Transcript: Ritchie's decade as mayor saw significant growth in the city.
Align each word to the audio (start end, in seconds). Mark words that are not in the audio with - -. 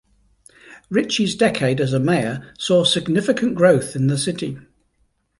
Ritchie's 0.89 1.35
decade 1.35 1.79
as 1.79 1.93
mayor 1.93 2.51
saw 2.57 2.83
significant 2.83 3.53
growth 3.53 3.95
in 3.95 4.07
the 4.07 4.17
city. 4.17 4.57